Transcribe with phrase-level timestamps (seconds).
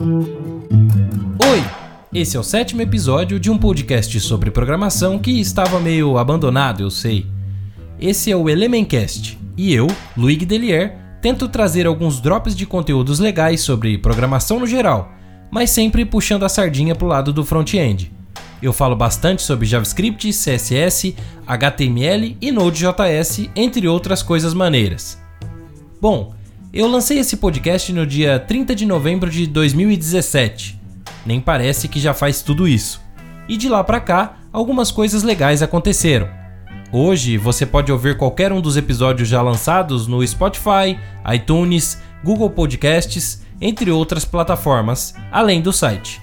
[0.00, 1.62] Oi!
[2.10, 6.90] Esse é o sétimo episódio de um podcast sobre programação que estava meio abandonado, eu
[6.90, 7.26] sei.
[8.00, 9.86] Esse é o Elementcast e eu,
[10.16, 15.12] Luigi Delier, tento trazer alguns drops de conteúdos legais sobre programação no geral,
[15.50, 18.10] mas sempre puxando a sardinha pro lado do front-end.
[18.62, 21.14] Eu falo bastante sobre JavaScript, CSS,
[21.46, 25.20] HTML e Node.js, entre outras coisas maneiras.
[26.00, 26.39] Bom,
[26.72, 30.80] eu lancei esse podcast no dia 30 de novembro de 2017.
[31.26, 33.00] Nem parece que já faz tudo isso.
[33.48, 36.28] E de lá para cá, algumas coisas legais aconteceram.
[36.92, 40.96] Hoje você pode ouvir qualquer um dos episódios já lançados no Spotify,
[41.34, 46.22] iTunes, Google Podcasts, entre outras plataformas, além do site.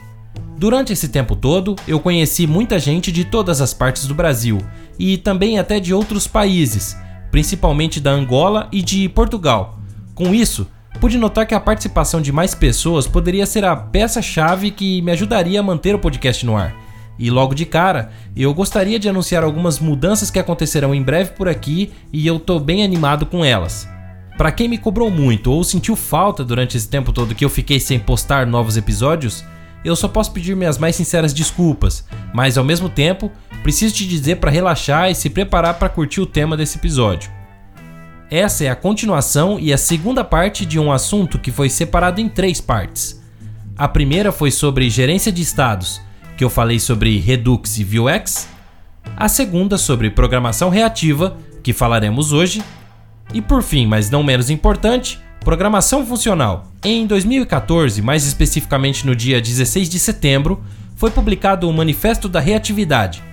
[0.58, 4.60] Durante esse tempo todo, eu conheci muita gente de todas as partes do Brasil
[4.98, 6.96] e também até de outros países,
[7.32, 9.77] principalmente da Angola e de Portugal
[10.18, 10.68] com isso,
[11.00, 15.60] pude notar que a participação de mais pessoas poderia ser a peça-chave que me ajudaria
[15.60, 16.76] a manter o podcast no ar.
[17.20, 21.48] E logo de cara, eu gostaria de anunciar algumas mudanças que acontecerão em breve por
[21.48, 23.88] aqui e eu tô bem animado com elas.
[24.40, 27.80] Para quem me cobrou muito ou sentiu falta durante esse tempo todo que eu fiquei
[27.80, 29.46] sem postar novos episódios,
[29.86, 34.38] eu só posso pedir minhas mais sinceras desculpas, mas ao mesmo tempo, preciso te dizer
[34.38, 37.37] para relaxar e se preparar para curtir o tema desse episódio.
[38.30, 42.28] Essa é a continuação e a segunda parte de um assunto que foi separado em
[42.28, 43.22] três partes.
[43.78, 46.02] A primeira foi sobre gerência de estados,
[46.36, 48.50] que eu falei sobre Redux e Vuex.
[49.16, 52.62] A segunda sobre programação reativa, que falaremos hoje.
[53.34, 56.68] E por fim, mas não menos importante, programação funcional.
[56.84, 60.62] Em 2014, mais especificamente no dia 16 de setembro,
[60.98, 63.24] foi publicado o Manifesto da Reatividade,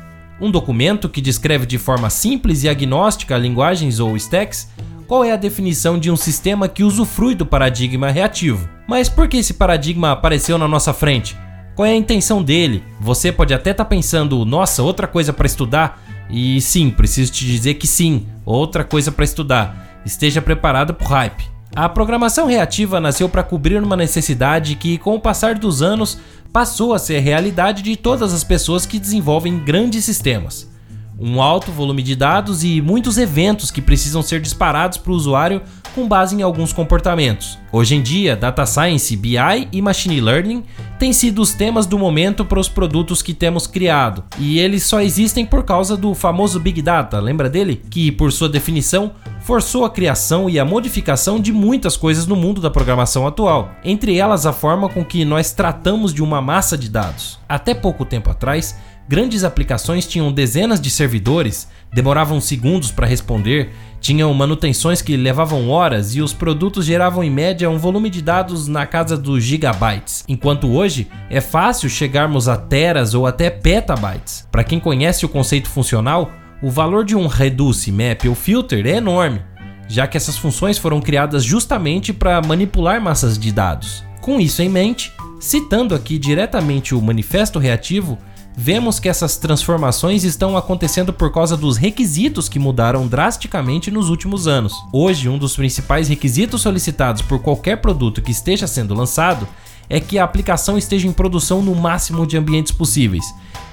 [0.40, 4.68] um documento que descreve de forma simples e agnóstica linguagens ou stacks
[5.06, 8.68] qual é a definição de um sistema que usufrui do paradigma reativo.
[8.88, 11.36] Mas por que esse paradigma apareceu na nossa frente?
[11.74, 12.82] Qual é a intenção dele?
[13.00, 16.02] Você pode até estar tá pensando, nossa, outra coisa para estudar?
[16.30, 20.00] E sim, preciso te dizer que sim, outra coisa para estudar.
[20.04, 21.53] Esteja preparado para o hype.
[21.76, 26.18] A programação reativa nasceu para cobrir uma necessidade que, com o passar dos anos,
[26.52, 30.72] passou a ser realidade de todas as pessoas que desenvolvem grandes sistemas.
[31.18, 35.62] Um alto volume de dados e muitos eventos que precisam ser disparados para o usuário
[35.96, 37.58] com base em alguns comportamentos.
[37.72, 40.64] Hoje em dia, Data Science, BI e Machine Learning
[40.98, 45.00] têm sido os temas do momento para os produtos que temos criado, e eles só
[45.00, 47.80] existem por causa do famoso Big Data, lembra dele?
[47.90, 49.12] Que, por sua definição,
[49.44, 54.16] forçou a criação e a modificação de muitas coisas no mundo da programação atual, entre
[54.16, 57.38] elas a forma com que nós tratamos de uma massa de dados.
[57.46, 58.74] Até pouco tempo atrás,
[59.06, 66.14] grandes aplicações tinham dezenas de servidores, demoravam segundos para responder, tinham manutenções que levavam horas
[66.14, 70.72] e os produtos geravam em média um volume de dados na casa dos gigabytes, enquanto
[70.72, 74.48] hoje é fácil chegarmos a teras ou até petabytes.
[74.50, 78.96] Para quem conhece o conceito funcional, o valor de um reduce, map ou filter é
[78.96, 79.42] enorme,
[79.88, 84.04] já que essas funções foram criadas justamente para manipular massas de dados.
[84.20, 88.18] Com isso em mente, citando aqui diretamente o manifesto reativo,
[88.56, 94.46] vemos que essas transformações estão acontecendo por causa dos requisitos que mudaram drasticamente nos últimos
[94.46, 94.72] anos.
[94.92, 99.46] Hoje, um dos principais requisitos solicitados por qualquer produto que esteja sendo lançado
[99.88, 103.24] é que a aplicação esteja em produção no máximo de ambientes possíveis,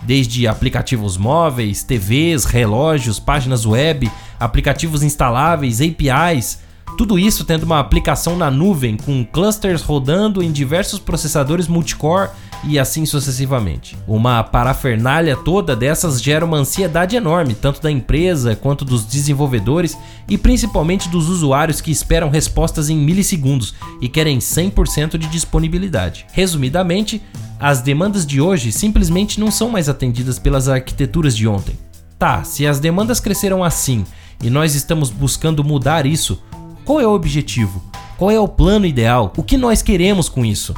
[0.01, 6.59] desde aplicativos móveis, TVs, relógios, páginas web, aplicativos instaláveis, APIs,
[6.97, 12.29] tudo isso tendo uma aplicação na nuvem com clusters rodando em diversos processadores multicore
[12.63, 13.97] e assim sucessivamente.
[14.07, 19.97] Uma parafernália toda dessas gera uma ansiedade enorme, tanto da empresa quanto dos desenvolvedores
[20.29, 26.25] e principalmente dos usuários que esperam respostas em milissegundos e querem 100% de disponibilidade.
[26.33, 27.21] Resumidamente,
[27.59, 31.77] as demandas de hoje simplesmente não são mais atendidas pelas arquiteturas de ontem.
[32.17, 34.05] Tá, se as demandas cresceram assim
[34.43, 36.41] e nós estamos buscando mudar isso,
[36.85, 37.83] qual é o objetivo?
[38.17, 39.33] Qual é o plano ideal?
[39.35, 40.75] O que nós queremos com isso?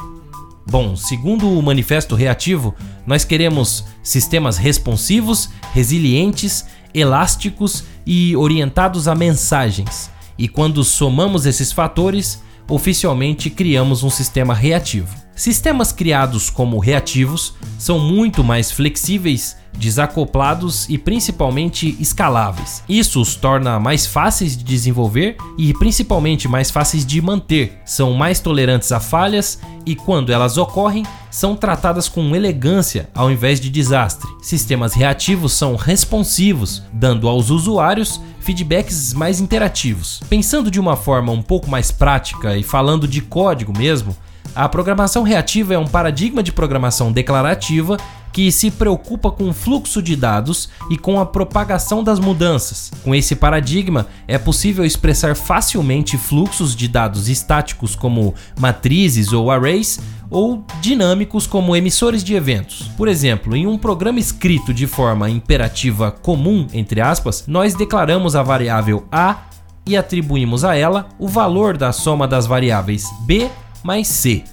[0.66, 2.74] Bom, segundo o manifesto reativo,
[3.06, 10.10] nós queremos sistemas responsivos, resilientes, elásticos e orientados a mensagens.
[10.38, 15.14] E quando somamos esses fatores, oficialmente criamos um sistema reativo.
[15.36, 22.84] Sistemas criados como reativos são muito mais flexíveis desacoplados e principalmente escaláveis.
[22.88, 27.80] Isso os torna mais fáceis de desenvolver e principalmente mais fáceis de manter.
[27.86, 33.60] São mais tolerantes a falhas e, quando elas ocorrem, são tratadas com elegância ao invés
[33.60, 34.30] de desastre.
[34.42, 40.22] Sistemas reativos são responsivos, dando aos usuários feedbacks mais interativos.
[40.30, 44.16] Pensando de uma forma um pouco mais prática e falando de código mesmo,
[44.56, 47.98] A programação reativa é um paradigma de programação declarativa
[48.34, 52.92] que se preocupa com o fluxo de dados e com a propagação das mudanças.
[53.04, 60.00] Com esse paradigma, é possível expressar facilmente fluxos de dados estáticos como matrizes ou arrays
[60.32, 62.90] ou dinâmicos como emissores de eventos.
[62.98, 68.42] Por exemplo, em um programa escrito de forma imperativa comum, entre aspas, nós declaramos a
[68.42, 69.44] variável a
[69.86, 73.50] e atribuímos a ela o valor da soma das variáveis b
[73.84, 74.44] mais C.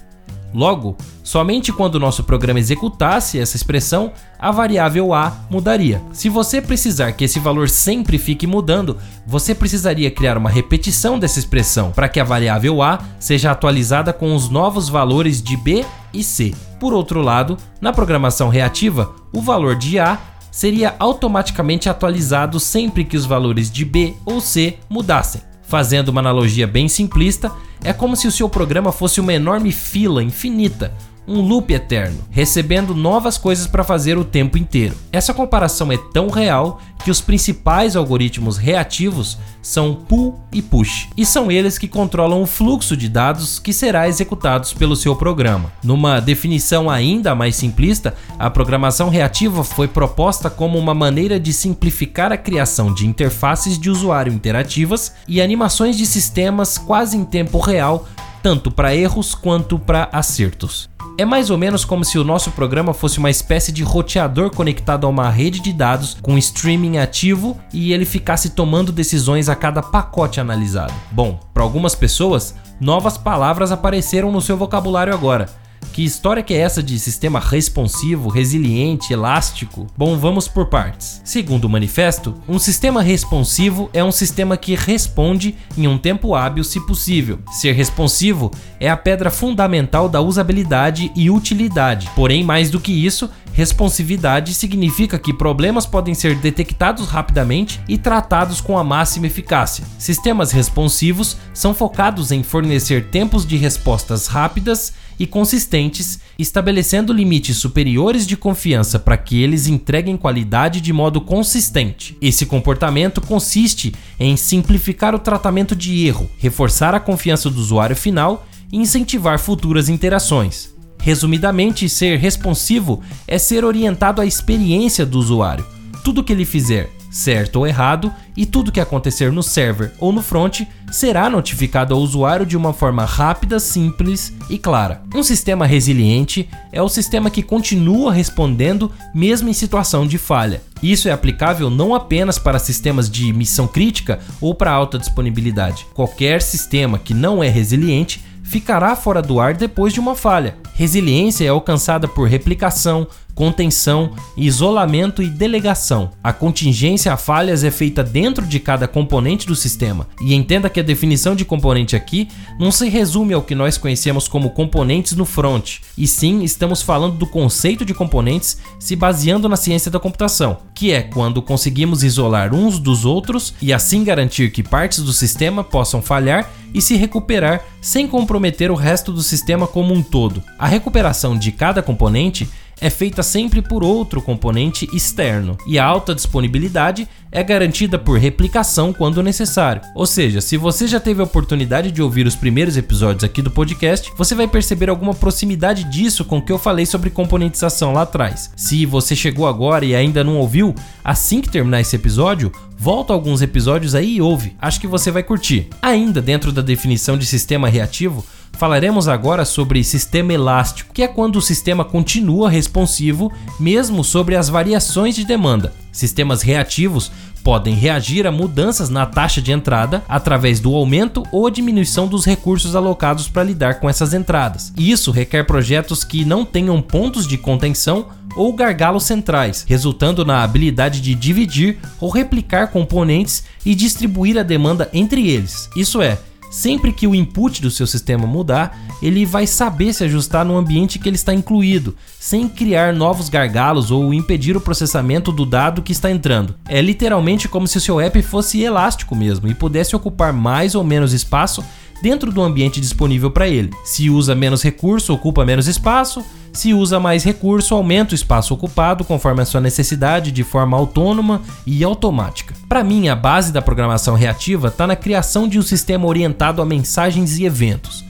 [0.53, 6.01] Logo, somente quando o nosso programa executasse essa expressão, a variável A mudaria.
[6.11, 11.39] Se você precisar que esse valor sempre fique mudando, você precisaria criar uma repetição dessa
[11.39, 16.23] expressão para que a variável A seja atualizada com os novos valores de B e
[16.23, 16.53] C.
[16.79, 20.17] Por outro lado, na programação reativa, o valor de A
[20.51, 25.50] seria automaticamente atualizado sempre que os valores de B ou C mudassem.
[25.71, 27.49] Fazendo uma analogia bem simplista,
[27.81, 30.93] é como se o seu programa fosse uma enorme fila infinita,
[31.27, 34.95] um loop eterno, recebendo novas coisas para fazer o tempo inteiro.
[35.11, 41.25] Essa comparação é tão real que os principais algoritmos reativos são pull e push, e
[41.25, 45.71] são eles que controlam o fluxo de dados que será executados pelo seu programa.
[45.83, 52.31] Numa definição ainda mais simplista, a programação reativa foi proposta como uma maneira de simplificar
[52.31, 58.07] a criação de interfaces de usuário interativas e animações de sistemas quase em tempo real
[58.41, 60.89] tanto para erros quanto para acertos.
[61.21, 65.05] É mais ou menos como se o nosso programa fosse uma espécie de roteador conectado
[65.05, 69.83] a uma rede de dados com streaming ativo e ele ficasse tomando decisões a cada
[69.83, 70.95] pacote analisado.
[71.11, 75.47] Bom, para algumas pessoas, novas palavras apareceram no seu vocabulário agora
[75.93, 79.87] que história que é essa de sistema responsivo, resiliente, elástico?
[79.97, 81.21] Bom, vamos por partes.
[81.25, 86.63] Segundo o manifesto, um sistema responsivo é um sistema que responde em um tempo hábil,
[86.63, 87.39] se possível.
[87.51, 92.09] Ser responsivo é a pedra fundamental da usabilidade e utilidade.
[92.15, 98.61] Porém, mais do que isso, Responsividade significa que problemas podem ser detectados rapidamente e tratados
[98.61, 99.83] com a máxima eficácia.
[99.99, 108.25] Sistemas responsivos são focados em fornecer tempos de respostas rápidas e consistentes, estabelecendo limites superiores
[108.25, 112.17] de confiança para que eles entreguem qualidade de modo consistente.
[112.19, 118.47] Esse comportamento consiste em simplificar o tratamento de erro, reforçar a confiança do usuário final
[118.71, 120.70] e incentivar futuras interações.
[121.01, 125.65] Resumidamente, ser responsivo é ser orientado à experiência do usuário.
[126.03, 130.21] Tudo que ele fizer, certo ou errado, e tudo que acontecer no server ou no
[130.21, 130.61] front
[130.91, 135.01] será notificado ao usuário de uma forma rápida, simples e clara.
[135.13, 140.61] Um sistema resiliente é o sistema que continua respondendo mesmo em situação de falha.
[140.81, 145.85] Isso é aplicável não apenas para sistemas de missão crítica ou para alta disponibilidade.
[145.93, 150.57] Qualquer sistema que não é resiliente ficará fora do ar depois de uma falha.
[150.73, 153.07] Resiliência é alcançada por replicação,
[153.41, 156.11] contenção, isolamento e delegação.
[156.23, 160.07] A contingência a falhas é feita dentro de cada componente do sistema.
[160.21, 162.27] E entenda que a definição de componente aqui
[162.59, 167.17] não se resume ao que nós conhecemos como componentes no front, e sim estamos falando
[167.17, 172.53] do conceito de componentes se baseando na ciência da computação, que é quando conseguimos isolar
[172.53, 177.65] uns dos outros e assim garantir que partes do sistema possam falhar e se recuperar
[177.81, 180.43] sem comprometer o resto do sistema como um todo.
[180.57, 182.47] A recuperação de cada componente
[182.81, 188.91] é feita sempre por outro componente externo, e a alta disponibilidade é garantida por replicação
[188.91, 189.81] quando necessário.
[189.95, 193.49] Ou seja, se você já teve a oportunidade de ouvir os primeiros episódios aqui do
[193.49, 198.01] podcast, você vai perceber alguma proximidade disso com o que eu falei sobre componentização lá
[198.01, 198.51] atrás.
[198.57, 203.41] Se você chegou agora e ainda não ouviu, assim que terminar esse episódio, volta alguns
[203.41, 204.55] episódios aí e ouve.
[204.59, 205.67] Acho que você vai curtir.
[205.81, 211.37] Ainda dentro da definição de sistema reativo, Falaremos agora sobre sistema elástico, que é quando
[211.37, 215.73] o sistema continua responsivo mesmo sobre as variações de demanda.
[215.91, 217.11] Sistemas reativos
[217.43, 222.75] podem reagir a mudanças na taxa de entrada através do aumento ou diminuição dos recursos
[222.75, 224.71] alocados para lidar com essas entradas.
[224.77, 231.01] Isso requer projetos que não tenham pontos de contenção ou gargalos centrais, resultando na habilidade
[231.01, 235.69] de dividir ou replicar componentes e distribuir a demanda entre eles.
[235.75, 236.17] Isso é,
[236.51, 240.99] Sempre que o input do seu sistema mudar, ele vai saber se ajustar no ambiente
[240.99, 245.93] que ele está incluído, sem criar novos gargalos ou impedir o processamento do dado que
[245.93, 246.53] está entrando.
[246.67, 250.83] É literalmente como se o seu app fosse elástico mesmo e pudesse ocupar mais ou
[250.83, 251.63] menos espaço
[252.03, 253.71] dentro do ambiente disponível para ele.
[253.85, 259.03] Se usa menos recurso, ocupa menos espaço se usa mais recurso, aumenta o espaço ocupado
[259.03, 262.53] conforme a sua necessidade de forma autônoma e automática.
[262.71, 266.65] Para mim, a base da programação reativa está na criação de um sistema orientado a
[266.65, 268.01] mensagens e eventos.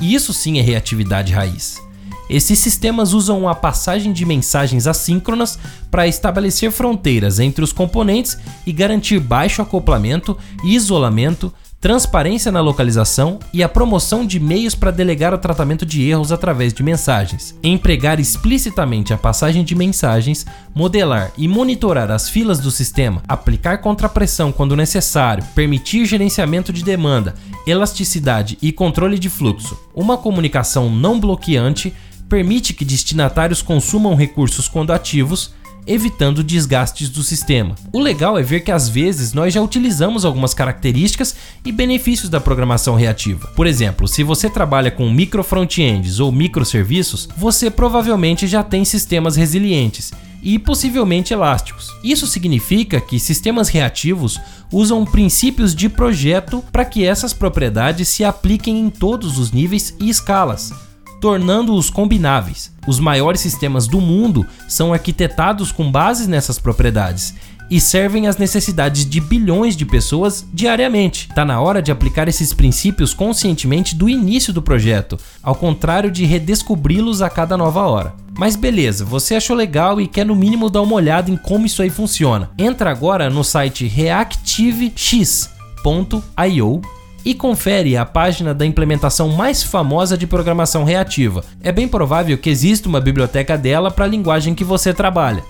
[0.00, 1.82] E isso sim é reatividade raiz.
[2.26, 5.58] Esses sistemas usam a passagem de mensagens assíncronas
[5.90, 11.52] para estabelecer fronteiras entre os componentes e garantir baixo acoplamento e isolamento
[11.86, 16.74] transparência na localização e a promoção de meios para delegar o tratamento de erros através
[16.74, 17.56] de mensagens.
[17.62, 24.50] Empregar explicitamente a passagem de mensagens, modelar e monitorar as filas do sistema, aplicar contrapressão
[24.50, 27.36] quando necessário, permitir gerenciamento de demanda,
[27.68, 29.78] elasticidade e controle de fluxo.
[29.94, 31.94] Uma comunicação não bloqueante
[32.28, 35.54] permite que destinatários consumam recursos quando ativos
[35.86, 37.74] evitando desgastes do sistema.
[37.92, 42.40] O legal é ver que às vezes nós já utilizamos algumas características e benefícios da
[42.40, 43.48] programação reativa.
[43.54, 49.36] Por exemplo, se você trabalha com micro frontends ou microserviços, você provavelmente já tem sistemas
[49.36, 50.12] resilientes
[50.42, 51.88] e possivelmente elásticos.
[52.04, 54.40] Isso significa que sistemas reativos
[54.70, 60.08] usam princípios de projeto para que essas propriedades se apliquem em todos os níveis e
[60.08, 60.85] escalas
[61.20, 62.72] tornando-os combináveis.
[62.86, 67.34] Os maiores sistemas do mundo são arquitetados com bases nessas propriedades
[67.70, 71.28] e servem às necessidades de bilhões de pessoas diariamente.
[71.28, 76.24] Está na hora de aplicar esses princípios conscientemente do início do projeto, ao contrário de
[76.24, 78.14] redescobri-los a cada nova hora.
[78.38, 81.82] Mas beleza, você achou legal e quer no mínimo dar uma olhada em como isso
[81.82, 82.50] aí funciona.
[82.58, 86.82] Entra agora no site reactivex.io
[87.26, 91.44] e confere a página da implementação mais famosa de programação reativa.
[91.60, 95.42] É bem provável que exista uma biblioteca dela para a linguagem que você trabalha.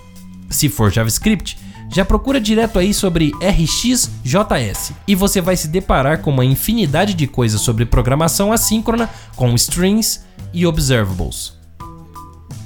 [0.49, 1.59] Se for JavaScript,
[1.93, 7.27] já procura direto aí sobre RxJS e você vai se deparar com uma infinidade de
[7.27, 11.53] coisas sobre programação assíncrona com strings e observables.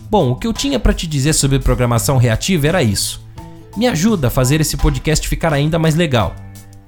[0.08, 3.20] Bom, o que eu tinha para te dizer sobre programação reativa era isso.
[3.76, 6.32] Me ajuda a fazer esse podcast ficar ainda mais legal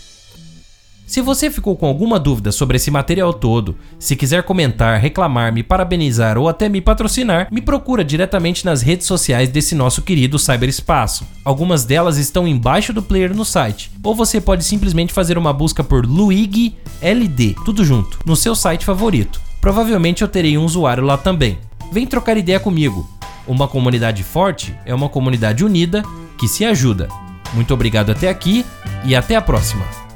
[1.09, 5.63] Se você ficou com alguma dúvida sobre esse material todo, se quiser comentar, reclamar, me
[5.63, 11.27] parabenizar ou até me patrocinar, me procura diretamente nas redes sociais desse nosso querido cyberespaço.
[11.43, 15.83] Algumas delas estão embaixo do player no site, ou você pode simplesmente fazer uma busca
[15.83, 19.41] por Luig LD, tudo junto, no seu site favorito.
[19.63, 21.57] Provavelmente eu terei um usuário lá também.
[21.91, 23.09] Vem trocar ideia comigo.
[23.47, 26.03] Uma comunidade forte é uma comunidade unida
[26.39, 27.09] que se ajuda.
[27.55, 28.63] Muito obrigado até aqui
[29.07, 30.08] e até a próxima.